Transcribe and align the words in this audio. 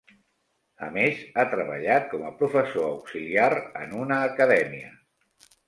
A 0.87 0.87
més, 0.95 1.19
ha 1.35 1.45
treballat 1.51 2.09
com 2.15 2.25
a 2.31 2.33
professor 2.41 2.87
auxiliar 2.89 3.47
en 3.85 3.97
una 4.03 4.21
acadèmia. 4.33 4.93